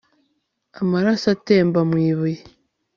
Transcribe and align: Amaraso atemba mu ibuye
Amaraso 0.81 1.25
atemba 1.35 1.79
mu 1.89 1.97
ibuye 2.09 2.41